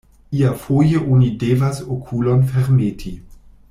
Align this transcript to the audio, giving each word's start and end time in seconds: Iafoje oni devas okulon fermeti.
Iafoje 0.39 0.97
oni 1.15 1.29
devas 1.43 1.85
okulon 1.97 2.45
fermeti. 2.53 3.17